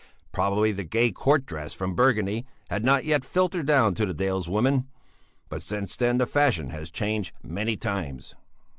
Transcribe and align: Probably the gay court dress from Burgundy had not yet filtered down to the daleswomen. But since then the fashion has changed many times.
Probably 0.31 0.71
the 0.71 0.83
gay 0.83 1.11
court 1.11 1.45
dress 1.45 1.75
from 1.75 1.93
Burgundy 1.93 2.43
had 2.71 2.83
not 2.83 3.05
yet 3.05 3.23
filtered 3.23 3.67
down 3.67 3.93
to 3.93 4.05
the 4.07 4.15
daleswomen. 4.15 4.87
But 5.47 5.61
since 5.61 5.95
then 5.95 6.17
the 6.17 6.25
fashion 6.25 6.71
has 6.71 6.89
changed 6.89 7.33
many 7.43 7.77
times. 7.77 8.33